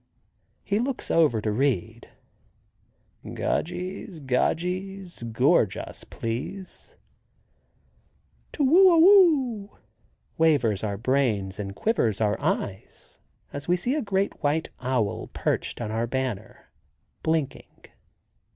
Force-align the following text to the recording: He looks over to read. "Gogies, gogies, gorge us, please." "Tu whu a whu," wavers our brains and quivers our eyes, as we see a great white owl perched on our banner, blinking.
He 0.63 0.79
looks 0.79 1.11
over 1.11 1.41
to 1.41 1.51
read. 1.51 2.09
"Gogies, 3.23 4.19
gogies, 4.19 5.21
gorge 5.31 5.77
us, 5.77 6.05
please." 6.05 6.97
"Tu 8.51 8.63
whu 8.63 8.95
a 8.95 8.97
whu," 8.99 9.77
wavers 10.39 10.83
our 10.83 10.97
brains 10.97 11.59
and 11.59 11.75
quivers 11.75 12.19
our 12.19 12.39
eyes, 12.39 13.19
as 13.53 13.67
we 13.67 13.75
see 13.75 13.93
a 13.93 14.01
great 14.01 14.41
white 14.41 14.69
owl 14.79 15.29
perched 15.35 15.79
on 15.79 15.91
our 15.91 16.07
banner, 16.07 16.71
blinking. 17.21 17.85